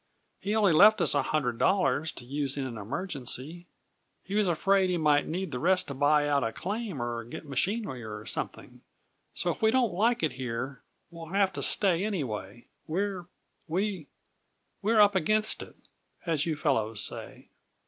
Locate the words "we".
9.61-9.69, 12.87-13.27, 17.13-17.13